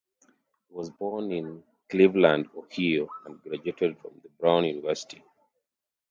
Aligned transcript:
He 0.67 0.73
was 0.73 0.89
born 0.89 1.31
in 1.31 1.61
Cleveland, 1.87 2.49
Ohio, 2.57 3.07
and 3.23 3.39
graduated 3.43 3.99
from 3.99 4.19
Brown 4.39 4.63
University. 4.65 5.23